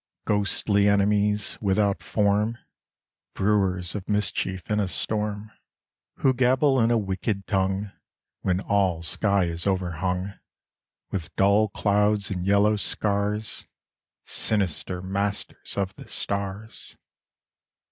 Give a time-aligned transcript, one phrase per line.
[0.25, 2.57] Ghostly enemies without form.
[3.35, 6.23] Brewers of mischief in a storm, 92 The Soul's Defence.
[6.23, 7.91] Who gabblt^ in a wicked tongue
[8.41, 10.33] When all sky is overhung
[11.11, 13.67] With dull clouds and yellow scars,
[14.23, 16.97] Sinister masters of the stars.